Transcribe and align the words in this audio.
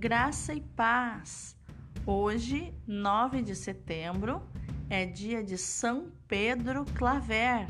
Graça 0.00 0.54
e 0.54 0.60
paz. 0.60 1.56
Hoje, 2.06 2.72
9 2.86 3.42
de 3.42 3.56
setembro, 3.56 4.40
é 4.88 5.04
dia 5.04 5.42
de 5.42 5.58
São 5.58 6.12
Pedro 6.28 6.84
Claver. 6.94 7.66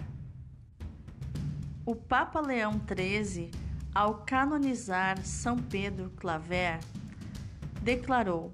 O 1.87 1.97
Papa 1.97 2.39
Leão 2.39 2.79
XIII, 2.87 3.51
ao 3.95 4.27
canonizar 4.27 5.25
São 5.25 5.57
Pedro 5.57 6.11
Claver, 6.19 6.81
declarou: 7.81 8.53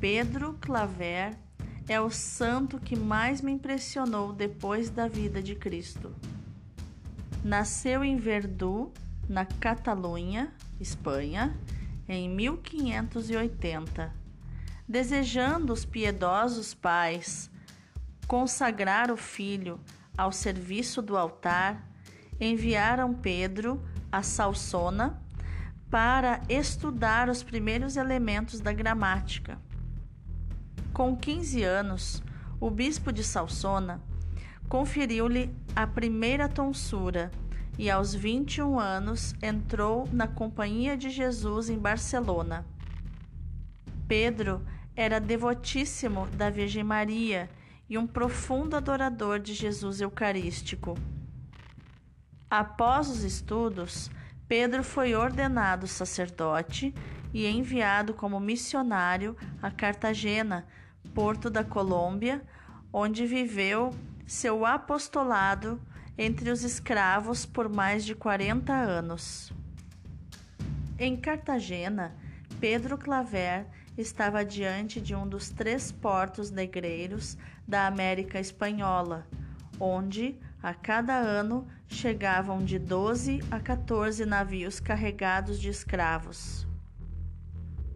Pedro 0.00 0.58
Claver 0.60 1.38
é 1.88 2.00
o 2.00 2.10
santo 2.10 2.80
que 2.80 2.96
mais 2.96 3.40
me 3.40 3.52
impressionou 3.52 4.32
depois 4.32 4.90
da 4.90 5.06
vida 5.06 5.40
de 5.40 5.54
Cristo. 5.54 6.12
Nasceu 7.44 8.02
em 8.02 8.16
Verdú, 8.16 8.92
na 9.28 9.44
Catalunha, 9.44 10.52
Espanha, 10.80 11.56
em 12.08 12.28
1580. 12.28 14.12
Desejando 14.88 15.72
os 15.72 15.84
piedosos 15.84 16.72
pais 16.72 17.50
consagrar 18.26 19.10
o 19.10 19.16
filho 19.16 19.80
ao 20.16 20.32
serviço 20.32 21.02
do 21.02 21.16
altar, 21.16 21.86
enviaram 22.40 23.14
Pedro 23.14 23.82
a 24.10 24.22
Salsona 24.22 25.22
para 25.90 26.42
estudar 26.48 27.28
os 27.28 27.42
primeiros 27.42 27.96
elementos 27.96 28.60
da 28.60 28.72
gramática. 28.72 29.58
Com 30.92 31.16
15 31.16 31.62
anos, 31.62 32.22
o 32.60 32.70
bispo 32.70 33.12
de 33.12 33.22
Salsona 33.22 34.02
conferiu-lhe 34.68 35.54
a 35.74 35.86
primeira 35.86 36.48
tonsura 36.48 37.30
e 37.78 37.88
aos 37.88 38.12
21 38.12 38.78
anos 38.78 39.34
entrou 39.40 40.08
na 40.12 40.26
Companhia 40.26 40.96
de 40.96 41.08
Jesus 41.08 41.70
em 41.70 41.78
Barcelona. 41.78 42.66
Pedro 44.08 44.66
era 44.96 45.20
devotíssimo 45.20 46.26
da 46.28 46.50
Virgem 46.50 46.82
Maria 46.82 47.48
e 47.88 47.96
um 47.96 48.06
profundo 48.06 48.74
adorador 48.74 49.38
de 49.38 49.54
Jesus 49.54 50.00
Eucarístico. 50.00 50.98
Após 52.50 53.08
os 53.08 53.22
estudos, 53.22 54.10
Pedro 54.48 54.82
foi 54.82 55.14
ordenado 55.14 55.86
sacerdote 55.86 56.92
e 57.32 57.46
enviado 57.46 58.12
como 58.12 58.40
missionário 58.40 59.36
a 59.62 59.70
Cartagena, 59.70 60.66
porto 61.14 61.48
da 61.48 61.62
Colômbia, 61.62 62.42
onde 62.92 63.26
viveu 63.26 63.94
seu 64.26 64.66
apostolado 64.66 65.80
entre 66.18 66.50
os 66.50 66.64
escravos 66.64 67.46
por 67.46 67.68
mais 67.68 68.04
de 68.04 68.12
40 68.12 68.72
anos. 68.72 69.52
Em 70.98 71.16
Cartagena, 71.16 72.16
Pedro 72.58 72.98
Claver 72.98 73.66
estava 73.96 74.44
diante 74.44 75.00
de 75.00 75.14
um 75.14 75.28
dos 75.28 75.48
três 75.50 75.92
portos 75.92 76.50
negreiros 76.50 77.38
da 77.66 77.86
América 77.86 78.40
Espanhola, 78.40 79.28
onde, 79.78 80.36
a 80.60 80.74
cada 80.74 81.14
ano, 81.16 81.68
chegavam 81.86 82.64
de 82.64 82.80
12 82.80 83.40
a 83.48 83.60
14 83.60 84.26
navios 84.26 84.80
carregados 84.80 85.60
de 85.60 85.68
escravos. 85.68 86.66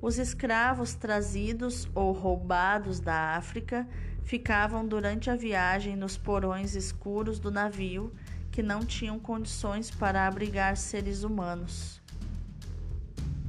Os 0.01 0.19
escravos 0.19 0.95
trazidos 0.95 1.89
ou 1.93 2.13
roubados 2.13 3.01
da 3.01 3.37
África 3.37 3.89
ficavam 4.25 4.87
durante 4.87 5.31
a 5.31 5.37
viagem 5.37 5.97
nos 5.97 6.17
porões 6.17 6.75
escuros 6.75 7.39
do 7.39 7.51
navio 7.51 8.13
que 8.51 8.63
não 8.63 8.85
tinham 8.85 9.19
condições 9.19 9.91
para 9.91 10.27
abrigar 10.27 10.77
seres 10.77 11.23
humanos. 11.23 12.01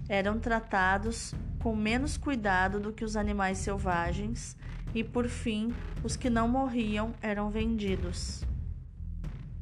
Eram 0.07 0.39
tratados 0.39 1.33
com 1.59 1.75
menos 1.75 2.17
cuidado 2.17 2.79
do 2.79 2.91
que 2.91 3.03
os 3.05 3.15
animais 3.15 3.57
selvagens 3.57 4.55
e, 4.93 5.03
por 5.03 5.27
fim, 5.27 5.73
os 6.03 6.15
que 6.15 6.29
não 6.29 6.47
morriam 6.47 7.13
eram 7.21 7.49
vendidos. 7.49 8.43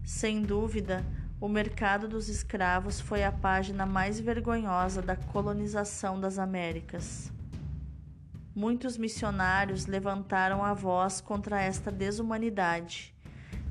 Sem 0.04 0.42
dúvida, 0.42 1.06
o 1.40 1.48
mercado 1.48 2.08
dos 2.08 2.30
escravos 2.30 3.00
foi 3.00 3.24
a 3.24 3.32
página 3.32 3.86
mais 3.86 4.20
vergonhosa 4.20 5.02
da 5.02 5.16
colonização 5.16 6.20
das 6.20 6.38
Américas. 6.38 7.32
Muitos 8.54 8.98
missionários 8.98 9.86
levantaram 9.86 10.62
a 10.62 10.74
voz 10.74 11.22
contra 11.22 11.62
esta 11.62 11.90
desumanidade, 11.90 13.16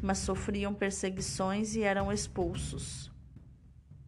mas 0.01 0.19
sofriam 0.19 0.73
perseguições 0.73 1.77
e 1.77 1.83
eram 1.83 2.11
expulsos. 2.11 3.13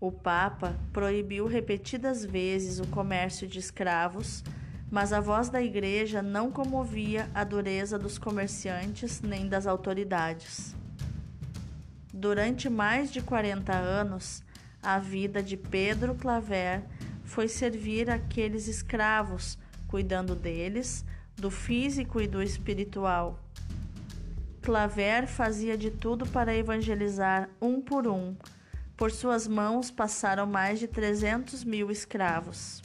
O 0.01 0.11
Papa 0.11 0.75
proibiu 0.91 1.47
repetidas 1.47 2.25
vezes 2.25 2.81
o 2.81 2.87
comércio 2.87 3.47
de 3.47 3.59
escravos, 3.59 4.43
mas 4.91 5.13
a 5.13 5.21
voz 5.21 5.51
da 5.51 5.63
Igreja 5.63 6.23
não 6.23 6.51
comovia 6.51 7.31
a 7.35 7.45
dureza 7.45 7.99
dos 7.99 8.17
comerciantes 8.17 9.21
nem 9.21 9.47
das 9.47 9.67
autoridades. 9.67 10.75
Durante 12.15 12.71
mais 12.71 13.13
de 13.13 13.21
40 13.21 13.75
anos, 13.75 14.43
a 14.83 14.99
vida 14.99 15.43
de 15.43 15.57
Pedro 15.57 16.15
Claver 16.15 16.83
foi 17.25 17.47
servir 17.47 18.11
aqueles 18.11 18.69
escravos 18.69 19.59
cuidando 19.93 20.35
deles, 20.35 21.05
do 21.37 21.49
físico 21.51 22.19
e 22.19 22.27
do 22.27 22.43
espiritual. 22.43 23.39
Claver 24.63 25.27
fazia 25.27 25.77
de 25.77 25.91
tudo 25.91 26.27
para 26.27 26.57
evangelizar 26.57 27.51
um 27.61 27.79
por 27.79 28.09
um. 28.09 28.35
Por 28.97 29.11
suas 29.11 29.47
mãos 29.47 29.91
passaram 29.91 30.47
mais 30.47 30.81
de 30.81 30.89
300 30.89 31.63
mil 31.63 31.91
escravos. 31.91 32.83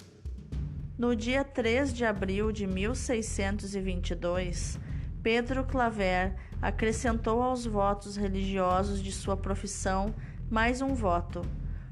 No 0.97 1.16
dia 1.16 1.45
3 1.45 1.94
de 1.94 2.03
abril 2.03 2.51
de 2.51 2.68
1622, 2.68 4.78
Pedro 5.24 5.63
Claver 5.63 6.35
acrescentou 6.62 7.41
aos 7.41 7.66
votos 7.66 8.18
religiosos 8.18 9.01
de 9.01 9.13
sua 9.13 9.38
profissão 9.38 10.13
mais 10.51 10.81
um 10.81 10.94
voto, 10.94 11.41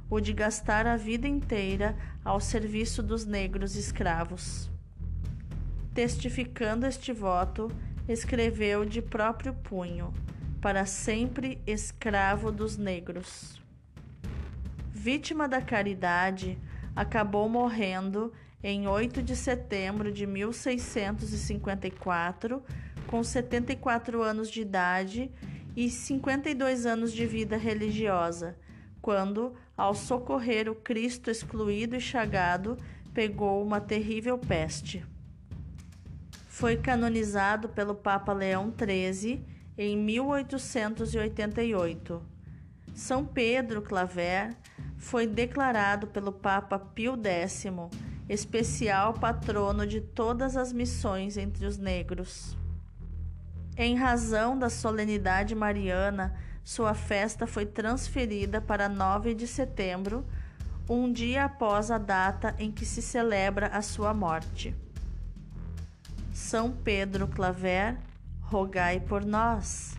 o 0.09 0.20
de 0.20 0.34
gastar 0.34 0.86
a 0.86 0.97
vida 0.97 1.26
inteira 1.26 1.96
ao 2.22 2.42
serviço 2.42 3.02
dos 3.02 3.26
negros 3.26 3.78
escravos. 3.78 4.75
Testificando 5.96 6.86
este 6.86 7.12
voto, 7.14 7.72
escreveu 8.06 8.84
de 8.84 9.02
próprio 9.02 9.54
punho: 9.54 10.14
Para 10.62 10.86
sempre 10.86 11.62
escravo 11.66 12.52
dos 12.52 12.76
negros. 12.76 13.62
Vítima 14.92 15.48
da 15.48 15.62
caridade, 15.62 16.60
acabou 16.94 17.48
morrendo 17.48 18.34
em 18.62 18.90
8 18.90 19.24
de 19.24 19.38
setembro 19.38 20.12
de 20.12 20.28
1654, 20.28 22.62
com 23.08 23.24
74 23.24 24.22
anos 24.22 24.52
de 24.52 24.64
idade 24.64 25.32
e 25.78 25.90
52 25.90 26.86
anos 26.86 27.14
de 27.14 27.26
vida 27.26 27.56
religiosa, 27.56 28.58
quando, 29.02 29.54
ao 29.78 29.96
socorrer 29.96 30.70
o 30.70 30.76
Cristo 30.76 31.32
excluído 31.32 31.96
e 31.96 32.02
chagado, 32.02 32.78
pegou 33.14 33.64
uma 33.64 33.80
terrível 33.80 34.38
peste 34.38 35.02
foi 36.56 36.76
canonizado 36.78 37.68
pelo 37.68 37.94
Papa 37.94 38.32
Leão 38.32 38.74
XIII 38.74 39.46
em 39.78 39.98
1888. 39.98 42.22
São 42.94 43.26
Pedro 43.26 43.82
Claver 43.82 44.56
foi 44.98 45.28
declarado 45.28 46.08
pelo 46.08 46.32
Papa 46.32 46.80
Pio 46.80 47.20
X 47.22 47.66
especial 48.30 49.16
patrono 49.16 49.86
de 49.86 50.00
todas 50.00 50.56
as 50.56 50.72
missões 50.72 51.36
entre 51.36 51.66
os 51.66 51.78
negros. 51.78 52.56
Em 53.76 53.98
razão 53.98 54.58
da 54.58 54.70
solenidade 54.70 55.54
mariana, 55.54 56.34
sua 56.64 56.94
festa 56.94 57.46
foi 57.46 57.66
transferida 57.66 58.62
para 58.62 58.88
9 58.88 59.34
de 59.34 59.46
setembro, 59.46 60.26
um 60.90 61.12
dia 61.12 61.44
após 61.44 61.91
a 61.91 61.97
data 61.97 62.56
em 62.58 62.72
que 62.72 62.85
se 62.85 63.02
celebra 63.02 63.68
a 63.68 63.82
sua 63.82 64.14
morte. 64.14 64.74
São 66.35 66.70
Pedro 66.70 67.29
Claver, 67.29 67.97
rogai 68.41 68.99
por 68.99 69.23
nós. 69.23 69.96